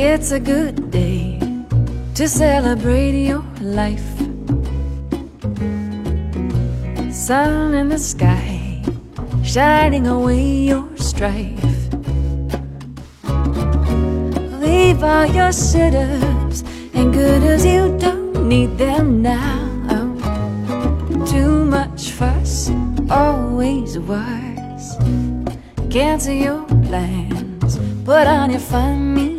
[0.00, 1.40] It's a good day
[2.14, 4.16] to celebrate your life.
[7.12, 8.80] Sun in the sky,
[9.42, 11.64] shining away your strife.
[14.62, 16.62] Leave all your sitters
[16.94, 19.66] and good as you don't need them now.
[21.26, 22.70] Too much fuss,
[23.10, 24.96] always worse.
[25.90, 29.37] Cancel your plans, put on your funny hat.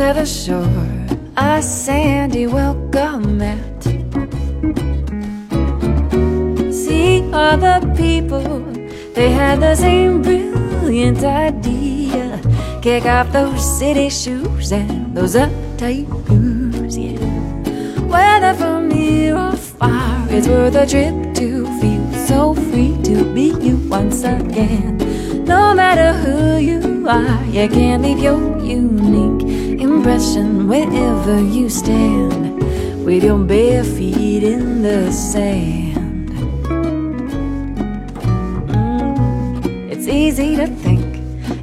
[0.00, 0.64] To the shore,
[1.36, 3.82] a sandy welcome mat.
[6.72, 8.62] See all the people,
[9.12, 12.40] they had the same brilliant idea.
[12.80, 17.20] Kick off those city shoes and those uptight blues, yeah.
[18.08, 23.52] Whether from near or far, it's worth a trip to feel so free to be
[23.60, 24.96] you once again.
[25.44, 29.49] No matter who you are, you can't leave your unique
[30.00, 32.56] impression wherever you stand
[33.04, 36.30] with your bare feet in the sand.
[38.72, 41.04] Mm, It's easy to think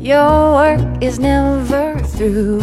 [0.00, 2.58] your work is never through.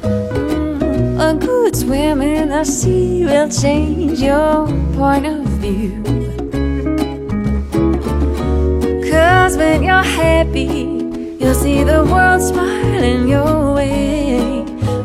[0.00, 6.00] Mm, A good swim in the sea will change your point of view.
[9.12, 11.04] Cause when you're happy,
[11.38, 14.29] you'll see the world smiling your way.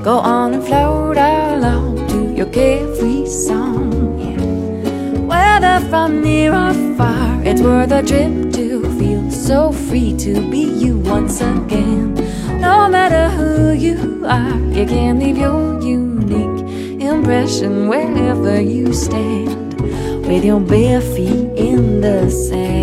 [0.06, 4.20] Go on and float along to your carefree song.
[4.20, 5.20] Yeah.
[5.22, 10.66] Whether from near or far, it's worth a trip to feel so free to be
[10.78, 12.14] you once again.
[12.62, 19.74] No matter who you are, you can leave your unique impression wherever you stand
[20.28, 22.75] with your bare feet in the sand.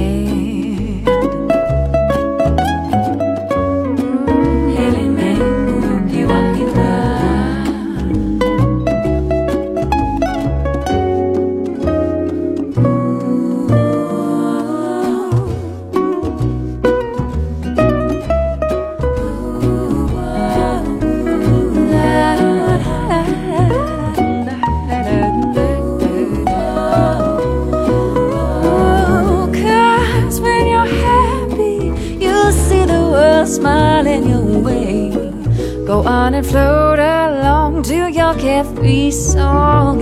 [35.92, 39.98] Go on and float along to your carefree song.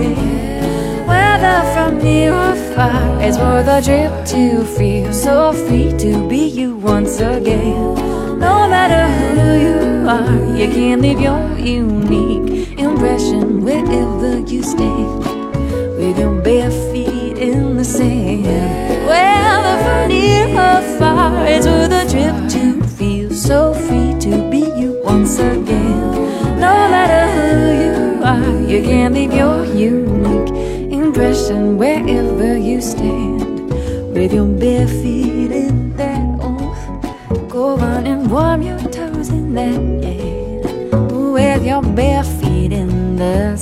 [1.05, 6.47] Whether from near or far, it's worth a trip to feel so free to be
[6.47, 7.95] you once again.
[8.39, 9.03] No matter
[9.35, 15.30] who you are, you can leave your unique impression wherever you stand
[31.21, 33.69] impression wherever you stand
[34.11, 37.47] with your bare feet in that oomph.
[37.47, 43.55] Go on and warm your toes in that, yeah, with your bare feet in the